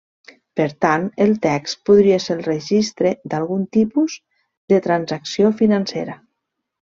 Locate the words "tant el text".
0.85-1.83